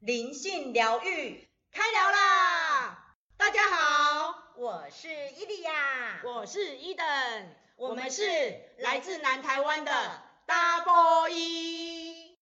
[0.00, 3.14] 灵性疗愈开聊啦！
[3.36, 7.04] 大家好，我是伊利亚，我是伊登，
[7.76, 8.22] 我们是
[8.78, 9.92] 来自南台湾的
[10.46, 12.38] Double E。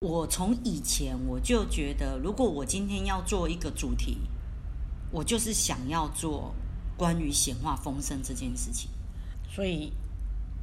[0.00, 4.18] 我从以前我就觉得，如果我今天要做一个主题，
[5.10, 6.54] 我就是想要做。
[7.00, 8.90] 关于显化丰盛这件事情，
[9.50, 9.90] 所以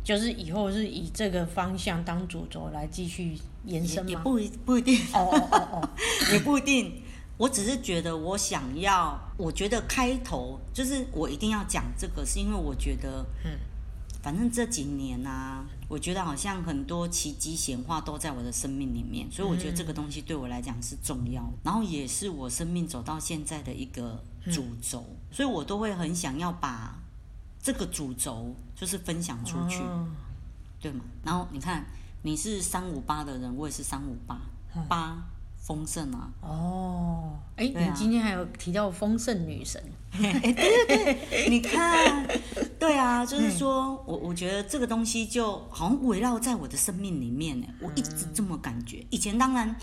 [0.04, 4.12] 就是以后是以这个方向当主轴来继续延伸吗？
[4.12, 5.90] 也，也不不一定哦哦哦哦，
[6.32, 7.02] 也不一定。
[7.40, 13.52] 我只是觉得我想要，我觉得开头就是我一定要讲这个，是因为我觉得，嗯，
[14.22, 24.24] 反正这几年啊，我觉得好像很多奇迹显化都在我的生命里面，所以我觉得这个东西对我来讲是重要，然后也是我生命走到现在的一个。
[24.50, 26.98] 主轴，所以我都会很想要把
[27.62, 30.08] 这个主轴就是分享出去，哦、
[30.80, 31.04] 对吗？
[31.22, 31.86] 然后你看，
[32.22, 34.40] 你是三五八的人，我也是三五八
[34.88, 35.18] 八
[35.68, 36.32] 丰盛啊。
[36.42, 42.26] 哦，哎，啊、你今天还有提到丰盛女神， 哎，对对对，你看，
[42.80, 49.06] 对啊，就是说我我觉得这个东西就好像围绕在我的生命里面呢，我一直这么感觉。
[49.10, 49.76] 以前当然。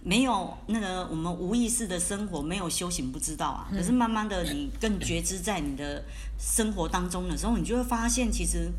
[0.00, 3.68] 没有那个，我们无意识的生活没有修行，不知道啊。
[3.72, 6.02] 可是慢慢的，你更觉知在你的
[6.38, 8.72] 生活当中的时候，你就会发现，其实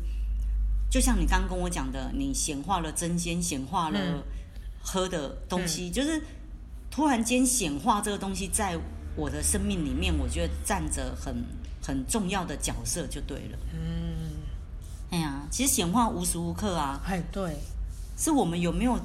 [0.90, 4.24] 就像你刚刚跟我讲的，你显化了真仙，显化了
[4.80, 6.22] 喝的东西，就是
[6.90, 8.78] 突然间显化这个东西，在
[9.16, 11.44] 我的生命里面，我觉得站着很
[11.82, 13.58] 很重要的角色就对了。
[13.72, 14.32] 嗯，
[15.10, 17.56] 哎呀，其实显化无时无刻啊，哎，对，
[18.16, 18.98] 是我们有没有？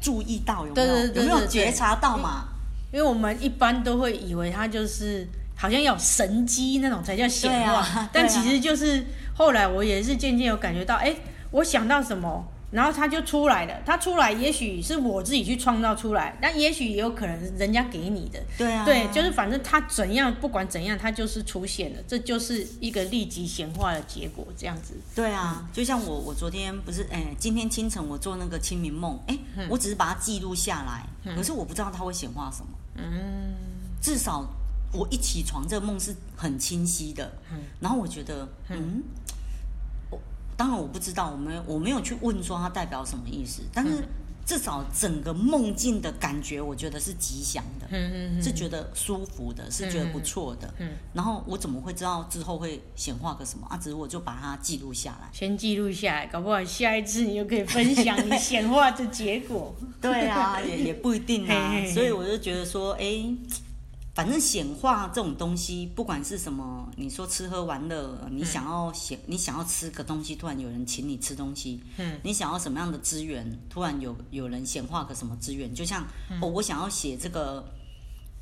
[0.00, 1.06] 注意到有没有？
[1.14, 2.48] 有没有觉察到嘛？
[2.92, 9.02] 因为我们一般都会以为它就是好像要神机那种才叫显化，啊、但其实就是
[9.34, 11.16] 后来我也是渐渐有感觉到，哎，
[11.52, 12.46] 我想到什么。
[12.74, 18.42] 然后他就出来了，他出来也许是我自己去创造出来，但也许也有可能人家给你的。
[18.58, 24.94] 对啊，对，就是反正他怎样，不管怎样，他就是出现了，这就是一个立即显化的结果，这样子。
[25.14, 32.66] 对啊，嗯、就像我，我昨天不是，哎，今天清晨我做那个清明梦，哎，嗯、我只是把它记录下来，嗯、可是我不知道它会显化什么。
[32.96, 33.54] 嗯，
[34.02, 34.44] 至少
[34.92, 37.38] 我一起床，这个梦是很清晰的。
[37.52, 38.76] 嗯，然后我觉得，嗯。
[38.76, 39.02] 嗯
[40.56, 44.04] 当然我不知道，我没有我没有去问说它代表什么意思，但是
[44.46, 50.90] 至少整个梦境的感觉，我觉得是吉祥的，嗯嗯，是觉得舒服的，是觉得不错的，嗯。
[51.14, 53.76] 然后我怎么会知道之后会显化个什么啊？
[53.76, 59.74] 只是我就把它记录下来，先记录下来，搞不好下一次你就可以分享你显化的结果。
[60.00, 63.34] 对啊，也也不一定啊，所以我就觉得说，哎。
[64.14, 77.64] 反正显化这种东西，不管是什么，你说吃喝玩乐，你想要显，你想要吃个东西，突然有人请你吃东西，嗯，你想要什么样的资源，突然有有人显化个什么资源，就像、嗯、哦，我想要写这个，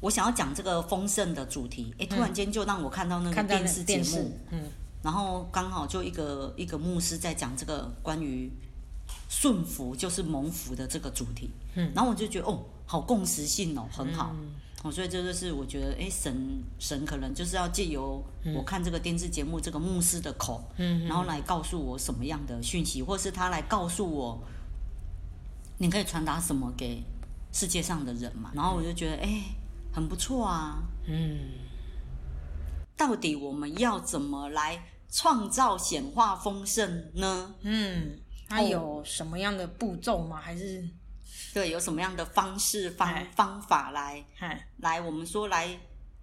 [0.00, 4.64] 我想要讲这个丰盛的主题，哎，突然间就让我看到那个电视节目，嗯，
[5.02, 8.52] 然后刚好就一个一个牧师在讲这个关于
[9.30, 14.36] 顺服就是蒙福的这个主题，嗯，然后我就觉得哦，好共识性哦，很好。
[14.38, 14.48] 嗯
[14.82, 18.22] 哦，所以这就是我觉得，哎，神神可能就是要借由
[18.54, 24.42] 我看这个电视节目，这个牧师的口，嗯，然后来告诉我什么样的讯息，或是他来告诉我，
[25.78, 27.02] 你可以传达什么给
[27.52, 28.50] 世界上的人嘛？
[28.54, 29.42] 然后我就觉得，哎，
[29.92, 31.38] 很不错啊，嗯。
[32.94, 37.54] 到底我们要怎么来创造显化丰盛呢？
[37.62, 38.18] 嗯，
[38.48, 40.36] 它有什么样的步骤吗？
[40.40, 40.88] 还是？
[41.54, 44.48] 对，有什么样的方式方方法来嘿
[44.78, 45.68] 来我们说来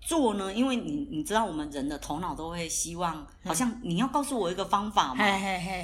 [0.01, 0.53] 做呢？
[0.53, 5.23] 因为你你知道，我们人的头脑都会希望，好像你要告诉我一个方法嘛，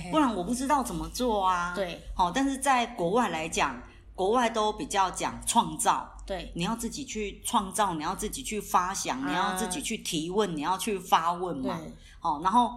[0.09, 1.73] 不然我不知道怎么做啊。
[1.75, 3.81] 对，好，但是在国外来讲，
[4.15, 11.77] 国外都比较讲创造，对，你要自己去创造，你要自己去发想，啊、你要自己去提问，你要去发问嘛。
[11.77, 11.93] 对。
[12.19, 12.73] 好，然后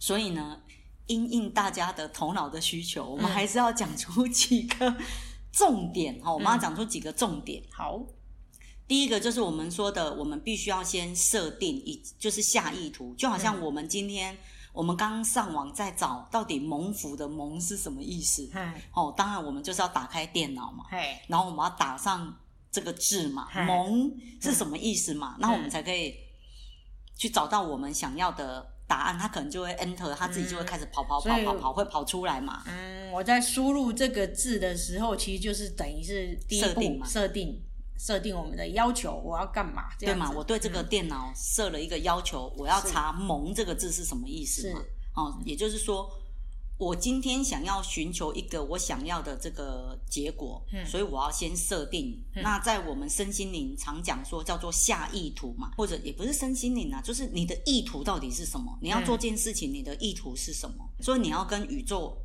[0.00, 0.60] 所以呢，
[1.06, 4.96] 因应大家的头脑的需求，我们还是要讲出几个。
[5.58, 7.60] 重点哈，我们要讲出几个重点。
[7.64, 8.00] 嗯、好，
[8.86, 14.38] 第一个就是我们说的，我们必须要先设定一，就是下意图，就好像我们今天、嗯、
[14.72, 18.48] 我们刚刚上网在找到底蒙福的蒙是什么意思。
[18.54, 22.32] 嗯、哦，当然我们就是要打开电脑嘛，嗯、然后我们要打上
[22.70, 26.14] 这个字嘛，嗯、蒙是什么意思嘛，那、嗯、我们才可以
[27.16, 28.77] 去找到我们想要的。
[28.88, 32.64] 答案，他可能就会 enter，他自己就会开始跑跑跑跑跑，会跑出来嘛。
[32.66, 37.62] 嗯，我在输入这个字的时候，其实就是等于是第一步设定，设定
[37.98, 39.84] 设定我们的要求，我要干嘛？
[40.00, 40.32] 对嘛？
[40.34, 44.80] 我对这个电脑设了一个要求，嗯、我要查“萌”这个字是什么意思嘛？
[45.14, 46.10] 哦，也就是说。
[46.78, 52.16] 我今天想要寻求一个我想要的这个结果，嗯、所以我要先设定。
[52.36, 58.78] 嗯、那在我们身心灵常讲说叫做下意图嘛，或者也不是身心灵啊，就是你的意图到底是什么？
[58.80, 60.88] 你要做件事情，你的意图是什么？
[60.98, 62.16] 嗯、所以你要跟宇宙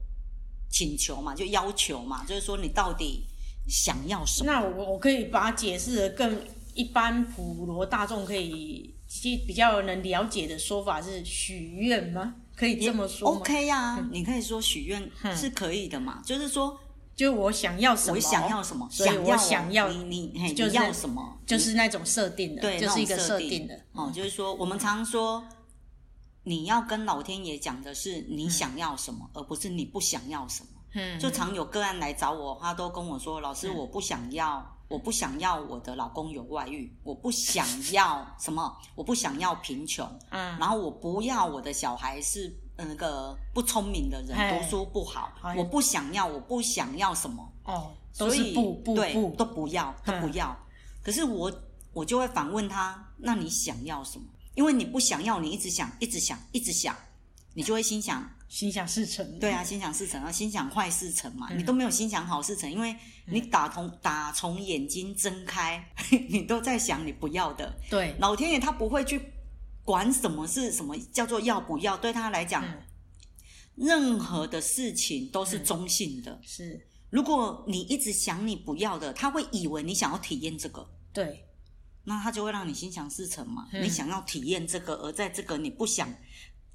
[0.70, 3.26] 请求嘛，就要求嘛，就是说你到底
[3.68, 4.52] 想要什么？
[4.52, 6.40] 那我我可以把它解释的更
[6.76, 8.94] 一般普罗大众可以
[9.48, 12.36] 比较能了解的说法是许愿吗？
[12.56, 16.80] 可以这么说吗？OK 呀、你可以说许愿是可以的嘛，嗯、就是说，
[17.16, 23.80] 就我想要什么，我想要什么，所以我想要你你就是要什么，就是那种设定的，对，就是一个设定的。
[23.94, 25.44] 哦，就是说，我们常说，
[26.44, 30.70] 你要跟老天爷讲的是你想要什么，嗯、而不是你不想要什么。
[30.94, 34.73] 嗯，就常有个案来找我，他都跟我说，老师，我不想要。
[34.88, 50.58] 我不想要我的老公有外遇，我不想要 什么，我不想要贫穷，嗯，然后我不要我的小孩是那个不聪明的人，嘿读书不好，我不想要，我不想要什么，哦，所以不不对不都不要都不要，嗯、
[51.04, 51.52] 可是我
[51.94, 54.26] 我就会反问他，那你想要什么？
[54.56, 56.96] 因为你不想要，你一直想，一直想，一直想，
[57.56, 58.30] 你就会心想。
[58.54, 62.96] 心想事成，对啊，心想事成啊，心想坏事成嘛，嗯、你都没有心想好事成，因为
[63.26, 65.84] 你打从、嗯、打从眼睛睁开，
[66.30, 67.76] 你都在想你不要的。
[67.90, 69.20] 对，老天爷他不会去
[69.84, 72.80] 管什么是什么叫做要不要，对他来讲，嗯、
[73.76, 76.32] 任何的事情都是中性的。
[76.34, 80.88] 嗯、是，如果你一直想你不要的，他会以为你想要体验这个。
[81.12, 81.44] 对，
[82.04, 83.68] 那他就会让你心想事成嘛。
[83.72, 86.08] 嗯、你想要体验这个，而在这个你不想。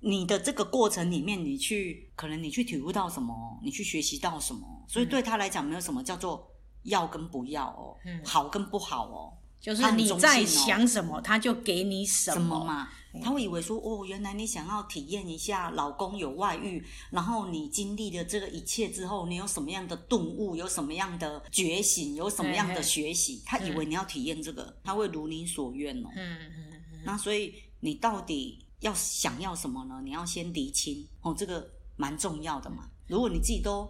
[0.01, 6.49] 你的这个过程里面，你去可能你去体悟到什么，你去学习到什么，所以对他来讲，没有什么叫做
[6.85, 12.89] 要跟不要哦，嗯、好跟不好哦，就是你在想什么，他就给你什么，嘛。
[13.23, 26.11] 他会以为说，哦，原来你想要体验一下老公有外遇，然后你经历了这个一切之后，你有什么样的顿悟，有什么样的觉醒，有什么样的学习，他以为你要体验这个，他会如你所愿哦。
[26.15, 27.01] 嗯嗯嗯。
[27.05, 28.65] 那所以你到底？
[28.81, 30.01] 要想要什么呢？
[30.05, 32.89] 你要先厘清哦，这个蛮重要的嘛。
[33.07, 33.89] 如果你自己都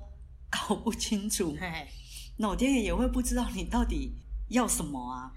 [0.50, 1.56] 搞不清楚，
[2.38, 4.12] 老天爷也会不知道你到底
[4.49, 5.32] 要什么啊。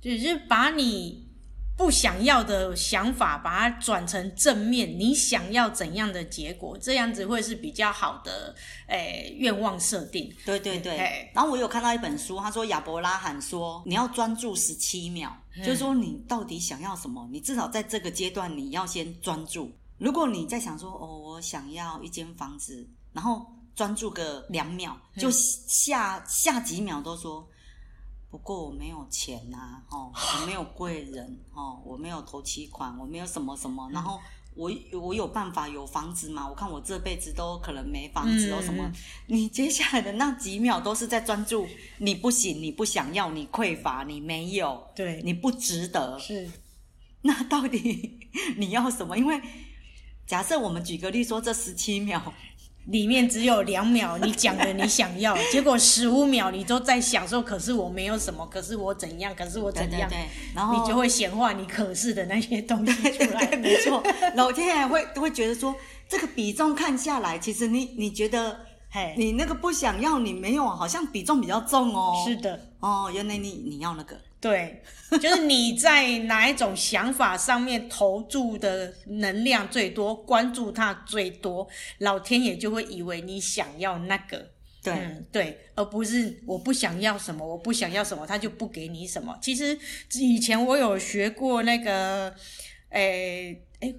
[0.00, 1.33] 只是把你。
[1.76, 4.88] 不想要的想法，把它转成正面。
[4.98, 6.78] 你想要怎样的结果？
[6.78, 8.54] 这样子会是比较好的，
[8.86, 10.32] 诶、欸，愿望设定。
[10.46, 10.96] 对对对。
[10.96, 17.28] 嘿然后我有看到一本书，他说亚伯拉罕说，你要专注十七秒，嗯、就是说你到底想要什么？
[17.32, 19.72] 你至少在这个阶段你要先专注。
[19.98, 23.44] 如果你在想说，哦，我想要一间房子，然后
[23.74, 27.44] 专注个两秒，就下、嗯、下几秒都说。
[28.34, 34.20] 不过我没有钱呐、啊，哦，我没有贵人，哦，我没有头期款，我没有什么什么，然后
[34.56, 36.44] 我我有办法有房子吗？
[36.48, 38.90] 我看我这辈子都可能没房子，哦什么？
[39.28, 41.64] 你接下来的那几秒都是在专注，
[41.98, 46.50] 你不行，你不想要，你匮乏，你没有，对，你不值得，是。
[47.22, 48.18] 那到底
[48.58, 49.16] 你要什么？
[49.16, 49.40] 因为
[50.26, 52.34] 假设我们举个例说，这十七秒。
[52.86, 63.46] 里面只有两秒，你讲的你想要， 结果十五秒你都在想说，可是我没有什么，可是我怎样，可是我怎样，对对对，然后你就会显化你可是的那些东西出来。
[63.48, 64.02] 对，没错，
[64.34, 65.74] 老天爷会会觉得说，
[66.08, 68.60] 这个比重看下来，其实你你觉得，
[68.90, 72.22] 嘿，你那个不想要，你没有，好像比重比较重哦。
[72.26, 74.16] 是的，哦，原来你你要那个。
[74.44, 74.82] 对，
[75.22, 81.66] 就是你在哪一种想法上面投注的能量最多，关注它最多，
[82.00, 84.50] 老天爷就会以为你想要那个，
[84.82, 89.38] 对、嗯、对，而不是我不想要什么，我不想要什么，他就不给你什么。
[89.40, 89.78] 其实
[90.20, 92.28] 以前我有学过那个，
[92.90, 93.96] 诶、欸、诶、欸，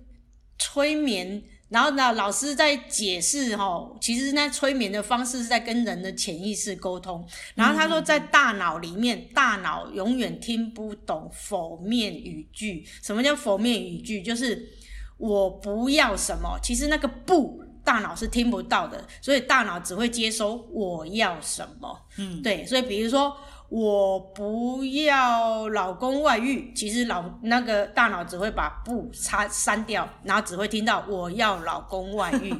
[0.60, 1.42] 催眠。
[1.70, 7.28] 然后呢，老师在解释哈，其实那催眠的方式是在跟人的潜意识沟通。
[7.56, 12.86] 然后他说，在大脑里面，大脑永远听不懂否面语句。
[13.02, 14.22] 什么叫否面语句？
[14.22, 14.70] 就是
[15.18, 16.60] 我不要什么。
[16.62, 22.00] 其实那个不，大脑是听不到的，所以大脑只会接收我要什么。
[22.18, 22.66] 嗯，对。
[22.66, 23.36] 所以比如说。
[23.70, 32.54] 我不要老公外遇，其实老那个大脑只会把不擦删掉，然后只会听到我要老公外遇，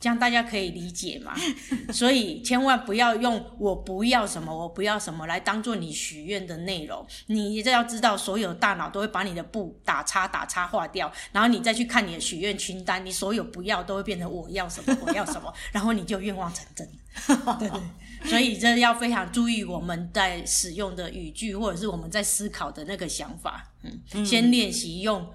[0.00, 1.34] 这样大家可以理解嘛？
[1.92, 7.04] 所以千万不要用“我不要什么，我不要什么”来当做你许愿的内容。
[7.26, 16.88] 你这要知道，所有大脑都会把你的不打叉打叉划掉，然后你再去看你的许愿清单，你所有不要都会变成我要什么， 我要什么，然后你就愿望成真。
[17.58, 23.72] 对对，所以这要非常注意我们在使用的语句，或者是我们在思考的那个想法。
[23.82, 25.26] 嗯，先练习用。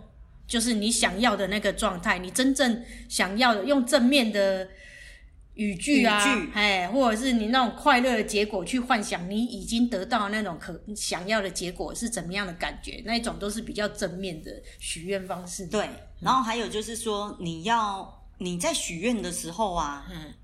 [0.54, 4.70] 就是你想要的那个状态，你真正想要的，用正面的
[5.56, 15.66] 语句啊，哎句，或者是你那种快乐的结果去幻想，你已经得到那种可想要的结果是怎么样的感觉，那一种都是比较正面的许愿方式。
[15.66, 20.36] 对，然后还有就是说，你要你在许愿的时候啊，嗯，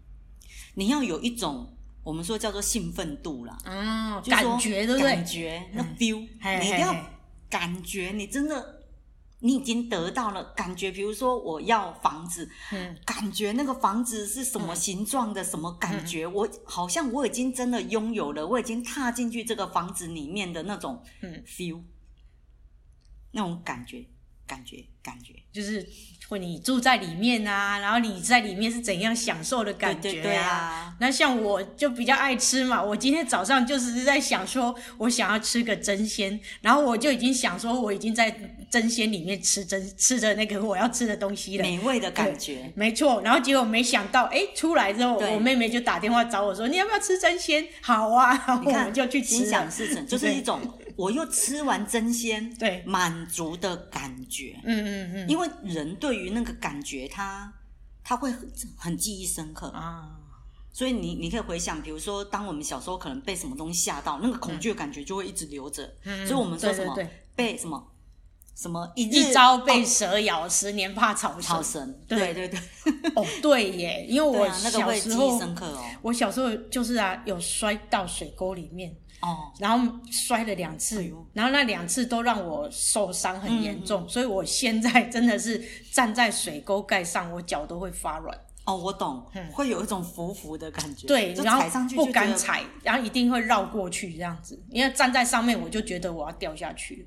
[0.73, 1.71] 你要有一种
[2.03, 5.11] 我们说叫做兴奋度啦，嗯，感觉对不对？
[5.13, 6.27] 感觉那 feel，
[6.59, 6.95] 你一定要
[7.47, 8.78] 感觉你真的。
[9.41, 16.25] 你已经得到了感觉，比如说我要房子，嗯，感觉那个房子是什么形状的，嗯、什么感觉？
[16.25, 21.01] 嗯、我好像我已经真的拥有了，我已经踏进去这个房子里面的那种
[21.45, 21.85] feel，嗯，
[23.31, 24.05] 那种感觉，
[24.49, 25.87] 感觉，感觉，就是。
[26.29, 30.11] 或你住在里面啊，然后你在里面是怎样享受的感觉啊？
[30.11, 38.29] 对对对啊，那像我就比较爱吃嘛，我今天早上就是在想说，我想要吃个蒸鲜，然后我就已经想说，我已经在
[38.69, 43.23] 蒸鲜里面吃蒸吃着那个我要吃的东西了，美味的感觉，没错。
[43.23, 47.67] 然后结果没想到，哎，出来之后，我妹妹就打电话找我说，你要不要吃蒸鲜？
[47.81, 49.29] 好啊，然后我们就去吃。
[49.29, 50.61] 心想事成，就是一种。
[50.99, 57.53] 我又吃完真鲜，对，满足的感觉，嗯嗯嗯，因为人对于那个感觉他，
[58.03, 59.67] 他他会很很记忆深刻。
[59.69, 60.19] 啊，
[60.73, 66.93] 所以你你可以回想，比如说，当我们小时候可能被什么东西吓到，那个恐惧的感觉就会一直留着，嗯，所以我们说什么
[67.33, 67.81] 被什么
[68.59, 72.59] 什么一一朝被蛇咬，十年怕草草绳，对对对，
[73.15, 78.93] 哦对耶，因为我小时候记忆深刻哦，我小时候就是啊，有摔到水沟里面。
[79.21, 85.61] 哦，然后摔了两次，哎、然后那两次都让我受伤很严重，嗯、所以我现在真的是
[85.91, 88.37] 站在水沟盖上，我脚都会发软。
[88.63, 91.05] 哦，我懂，嗯、会有一种浮浮的感觉。
[91.05, 91.61] 对，然后
[91.95, 97.05] 不敢踩，然后一定会绕过去这样子，因为站在上面我就觉得我要掉下去。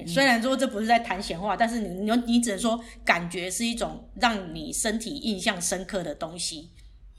[0.00, 6.70] 嗯、虽然说这不是在谈闲话，但是你你你只能说感觉是一种让你身体印象深刻的东西。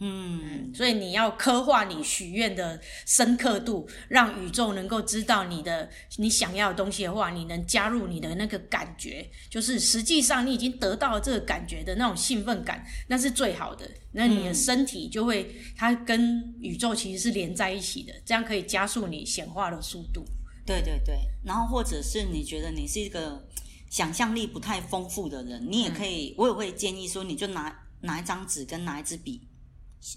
[0.01, 13.89] 嗯，所以你要刻画你许愿的深刻度，让宇宙能够知道你的你想要的东西的话，你能加入你的那个感觉，就是实际上你已经得到了这个感觉的那种兴奋感，那是最好的。
[14.11, 20.25] 那你的身体就会，它跟宇宙其实是连在一起的，这样可以加速你显化的速度。
[20.65, 23.47] 对对对，然后或者是你觉得你是一个
[23.89, 29.47] 想象力不太丰富的人，你也可以，嗯、我也会建议说，你就拿拿一张纸跟拿一支笔。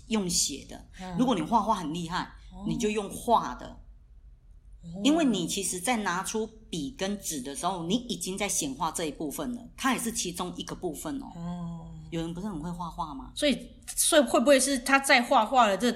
[0.09, 0.87] 用写的，
[1.19, 11.27] 如果你画画很厉害，嗯、你就用画的，哦、因为你其实，在拿出笔跟纸的时候，你已经在显化这一部分了，它也是其中一个部分哦。
[11.37, 13.33] 哦有人不是很会画画吗？
[13.35, 15.91] 所以，所以会不会是他在画画的这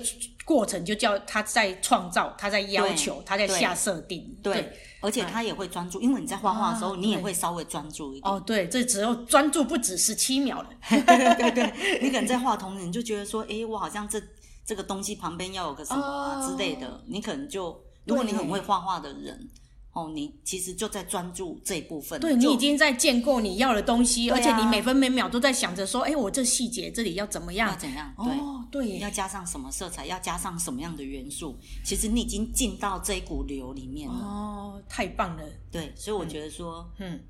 [0.44, 4.37] 过程，就叫他在创造，他在要求，他在下设定？
[4.42, 8.32] 对，对而且他也会专注，因为你在画画的时候，啊、你也会稍微专注一点。
[8.32, 10.68] 哦，对，这只有专注不止十七秒了。
[10.88, 14.20] 对对对对，你可能在画同时，你就觉得说，哎，我好像这
[14.64, 19.49] 这个东西旁边要有个什么、啊、之类的，你可能就，如果你很会画画的人。
[19.92, 22.18] 哦，你其实就在专注这一部分。
[22.18, 27.68] 对，你已经在建构你要的东西，而且你每分每秒都在想着说，哎，我这细节这里要怎么样？
[27.68, 28.14] 要怎样？
[28.16, 30.06] 对，哦，对，要加上什么色彩？
[30.06, 31.58] 要加上什么样的元素？
[31.84, 34.14] 其实你已经进到这一股流里面了。
[34.14, 35.42] 哦，太棒了。
[35.70, 37.20] 对，所以我觉得说，嗯，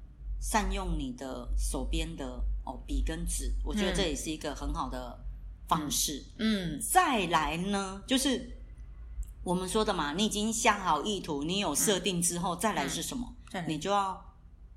[0.40, 5.18] 善用你的手边的哦笔跟纸，我觉得这也是一个很好的
[5.66, 6.22] 方式。
[6.38, 8.58] 嗯，再来呢，就是。
[9.44, 13.34] 我们说的嘛，你已经下好意图，你有设定之后，嗯、再来是什么？
[13.52, 14.24] 嗯、你就要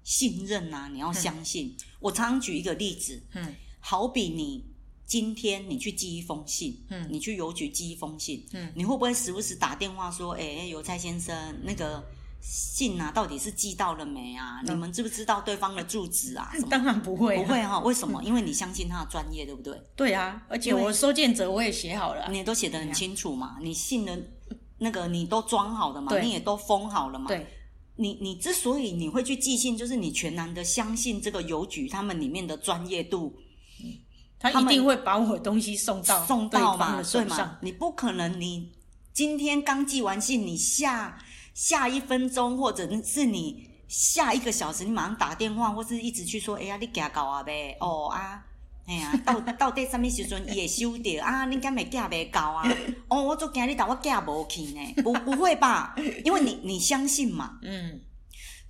[0.04, 1.68] 信任呐、啊，你要相信。
[1.68, 4.66] 嗯、我常常举一个例子，嗯，好比你
[5.06, 12.04] 今天你去寄一封信，嗯，你去邮局寄一封信，嗯，你会不会时不时打电话说，哎，邮差先生，那个
[12.42, 14.62] 信啊，到底是寄到了没啊？
[14.66, 16.52] 嗯、你们知不知道对方的住址啊？
[16.70, 17.82] 当然不会，不会哈、哦。
[17.86, 18.24] 为什么？
[18.24, 19.80] 因为你相信他的专业，对不对？
[19.96, 24.18] 对啊，而且我收件者我也写好了，你都写得很清楚嘛，你信了。
[24.78, 26.10] 那个你都装好了嘛？
[26.22, 27.28] 你也都封好了嘛？
[27.28, 27.48] 对，
[27.96, 33.34] 你你之所以你会去寄信，就是你全然的相信这个邮局他们里面的专业度，
[34.38, 37.02] 他一定会把我的东西送到送到嘛？
[37.02, 37.58] 对嘛？
[37.62, 38.72] 你不可能，你
[39.14, 41.18] 今天刚寄完信，你下
[41.54, 47.78] 下一分钟或者是你下一个小时，你马上打电话或是一直去说，哎呀，你给搞啊呗？
[47.80, 48.46] 哦啊。
[48.86, 51.46] 哎呀，到 到底什么时阵伊会收到啊？
[51.50, 52.64] 你敢会寄未到啊？
[53.10, 54.94] 哦，我做惊你，但我寄无去呢？
[55.04, 55.96] 不不会吧？
[56.24, 57.60] 因为你你相信嘛。
[57.64, 58.02] 嗯。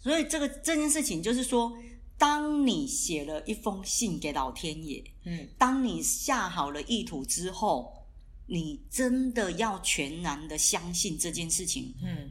[0.02, 1.74] 所以这个这件事情就是说，
[2.18, 7.92] 当你写了一封信给老天爷，嗯，当你下好了意图之后，
[8.46, 12.30] 你真的要全然的相信这件事情，嗯，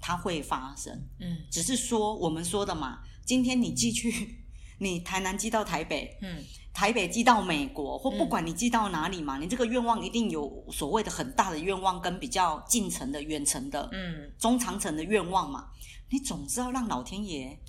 [0.00, 4.41] 它会发生，嗯，只是说我们说的嘛，今天你寄去，
[4.82, 6.44] 你台南寄到台北，嗯。
[6.74, 15.66] 台北寄到美国，或不管你寄到哪里嘛，嗯、你这个愿望一定有所谓的很大的愿望，跟比较近程的、远程的、嗯，中长程的愿望嘛。
[16.08, 17.60] 你总是要让老天爷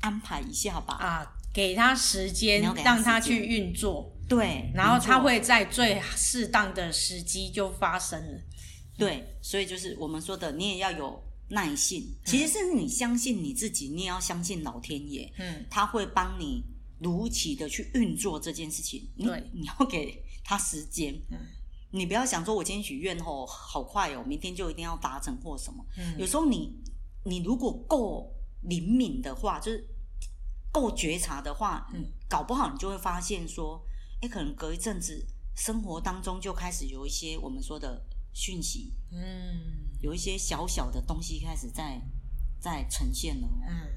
[0.00, 0.94] 安排一下吧。
[0.94, 4.12] 啊，给他时间，让他去运作。
[4.28, 8.40] 对，然后他会在最适当的时机就发生了。
[8.96, 12.02] 对，所以就是我们说的，你也要有耐性。
[12.02, 15.32] 嗯、其实是你相信你自己，你也要相信老天爷。
[15.38, 16.64] 嗯，他会帮你。
[17.04, 21.36] 如期的去运作这件事情，对， 你要给他时间，嗯，
[21.90, 26.72] 你不要想说，我今天许愿哦，好快哦，明天就一定要达成或什么，嗯，有时候你
[27.24, 28.32] 你如果够
[28.68, 29.84] 灵敏的话，就是
[30.70, 33.84] 够觉察的话，嗯，搞不好你就会发现说，
[34.20, 38.00] 哎，可能隔一阵子，生活当中就开始有一些我们说的
[38.32, 41.98] 讯息，嗯，有一些小小的东西开始在
[42.60, 43.88] 在呈现了，嗯，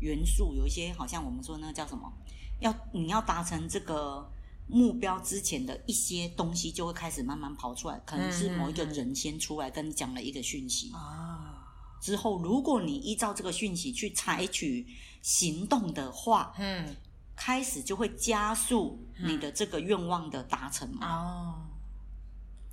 [0.00, 2.12] 元素有一些好像我们说那个叫什么？
[2.58, 4.30] 要你要达成这个
[4.66, 7.98] 目标之前的一些东西，就会开始慢慢跑出来。
[8.04, 11.66] 可能是某一个人先出来跟你讲了一个讯息啊，
[12.00, 14.86] 之后如果你依照这个讯息去采取
[15.22, 16.96] 行动的话，嗯，
[17.36, 21.06] 开始就会加速你的这个愿望的达成嘛。
[21.06, 21.54] 哦，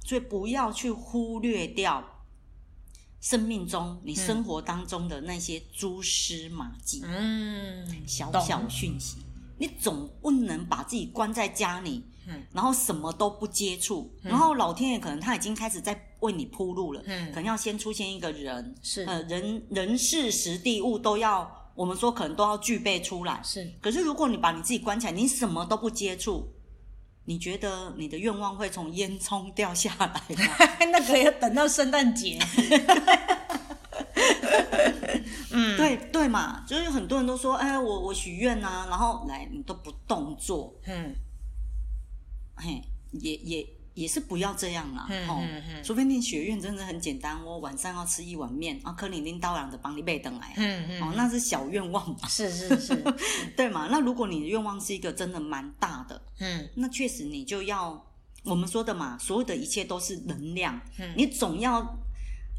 [0.05, 2.03] 所以不要去忽略掉
[3.19, 9.17] 生命中你生活当中的那些蛛丝马迹，嗯，小小讯息。
[9.59, 23.67] 你总不能把自己关在家里，嗯，然后什么都不接触，嗯，然后老天爷可能他已经开始在为你铺路了，嗯，可能要先出现一个人，是，呃，人人事时地物都要，我们说可能都要具备出来，是。
[23.81, 26.47] 可是如果你把你自己关起来，你什么都不接触，
[27.29, 30.21] 你觉得你的愿望会从烟囱掉下来吗？
[30.91, 32.39] 那个要等到圣诞节。
[35.51, 41.13] 嗯，对对嘛，就是有很多人都说，哎，我我许愿呐，然后来你都不动作，嗯，
[42.55, 42.81] 嘿，
[43.11, 53.03] 也也也是不要这样啦，嗯嗯嗯，除非你学院真的很简单，我晚上要吃一碗面，啊，可你拎刀郎的帮你备等来，嗯嗯，哦，那是小愿望嘛，是是 是，
[53.55, 58.05] 对嘛，那如果你的愿望是一个真的蛮大的，嗯，那确实你就要
[58.43, 61.97] 我们说的嘛，所有的一切都是能量，嗯，你总要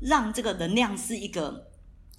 [0.02, 1.66] 让这个能量是一个。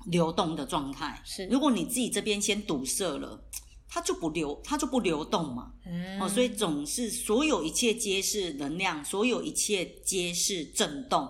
[0.06, 1.22] 流动的状态。
[1.26, 3.44] 是，如果你自己这边先堵塞了，
[3.90, 5.74] 它就不流，它就不流动嘛。
[5.86, 11.28] 嗯，哦，所以总是所有一切皆是能量，所有一切皆是震动。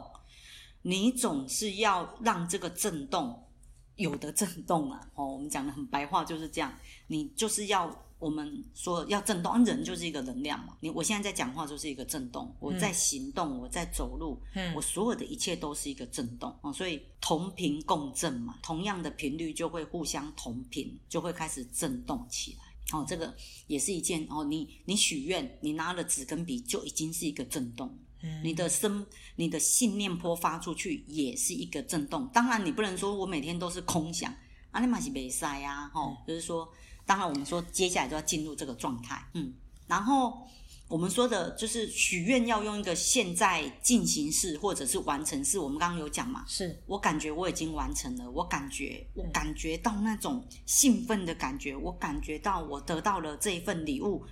[0.82, 3.48] 你总是要让这个震动
[3.96, 5.00] 有的震动啊。
[5.16, 8.06] 哦，我们讲的很白话就是这样，你就是要。
[8.20, 10.76] 我们说要震动，人就是一个能量嘛。
[10.82, 16.74] 你我现在在讲话就是一个震动，我在行动，我在走路，嗯，我所有的一切都是一个震动哦。
[16.74, 22.98] 所以同频共振嘛，同样的频率就会互相同频，就会开始震动起来。
[22.98, 23.34] 哦，这个
[23.68, 24.44] 也是一件哦。
[24.44, 27.98] 你你许愿，你拿了纸跟笔就已经是一个震动。
[28.22, 29.06] 嗯，你的声，
[29.38, 32.28] 你的信念波发出去也是一个震动。
[32.34, 34.36] 当然，你不能说我每天都是空想，
[34.72, 36.70] 啊，你嘛是没塞呀，哦，就是说。
[37.10, 39.52] 当然，我们说接下来就要进入这个状态，嗯，
[39.88, 40.48] 然后
[40.88, 45.58] 我们说的就是许愿要用一个现在进行式或者是完成式。
[45.58, 54.24] 我们刚刚有讲嘛，是我感觉我已经完成了，我感觉我感觉到那种兴奋的感觉，我感觉到我得到了这一份礼物，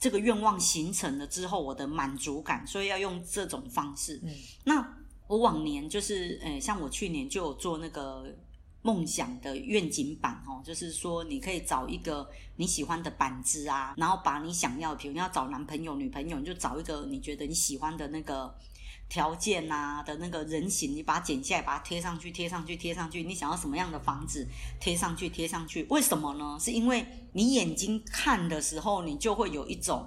[0.00, 4.18] 这个愿望形成了之后，我的满足感，所以要用这种方式。
[4.24, 4.30] 嗯，
[4.64, 8.34] 那我往年就是，诶，像我去年就有做那个。
[8.84, 18.54] 梦想的愿景板哦，就是说你可以找一个你喜欢的板子啊，然后把你想要，比如你要找男朋友、女朋友，你就找一个你觉得你喜欢的那个
[19.08, 23.22] 条件啊的那个人形，你把它剪下来，把它贴上去，贴上去，贴上去。
[23.22, 24.46] 你想要什么样的房子，
[24.78, 25.86] 贴上去，贴上去。
[25.88, 26.58] 为什么呢？
[26.60, 30.06] 是因为你眼睛看的时候，你就会有一种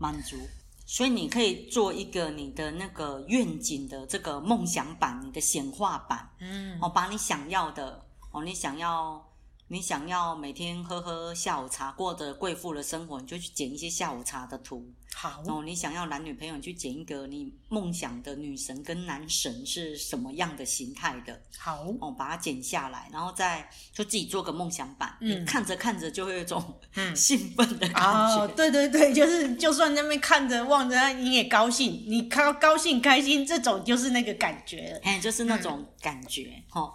[0.00, 0.36] 满足，
[0.84, 8.04] 所以你可以做一个你的那个愿景的这个梦想板，你的显化板，嗯，哦，把你想要的。
[8.36, 9.26] 哦，你想要
[9.68, 14.92] 你想要每天喝喝下午茶，过着贵妇的生活，你就去剪一些下午茶的图。
[15.14, 21.40] 好哦，你想要男女朋友，你去剪一个你梦想的女神跟男神是什么样的形态的？
[21.58, 25.16] 好哦，把它剪下来，然后再就自己做个梦想版。
[25.22, 28.42] 嗯，你看着看着就会有一种嗯 兴奋的感觉。
[28.42, 35.00] 哦，对对对，就是就算那边看着望着，你也高兴，你高高兴开心，这种就是那个感觉。
[35.02, 36.62] 哎，就是那种感觉。
[36.68, 36.94] 哈、嗯，哦，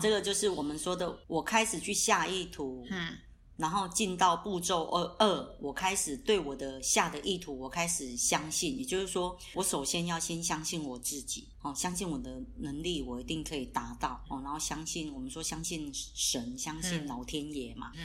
[0.00, 2.86] 这个就是我们说的，我开始去下意图。
[2.90, 3.16] 嗯。
[3.56, 17.92] 然后进到步骤二二，我开始对我的下的意图，我开始相信，也就是说，我首先要先相信我自己，哦，相信我的能力，我一定可以达到，哦，然后相信我们说相信神，相信老天爷嘛。
[17.96, 18.02] 嗯。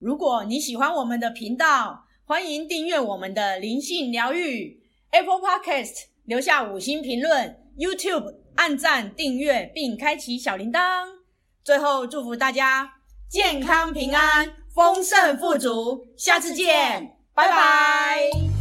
[0.00, 10.80] 如果你喜欢我们的频道，欢迎订阅我们的灵性疗愈 Apple Podcast，留下五星评论，YouTube 按赞订阅并开启小铃铛。
[11.62, 12.90] 最后祝福大家
[13.28, 14.64] 健康平安。
[14.74, 18.53] 丰盛富足，下次见，拜拜。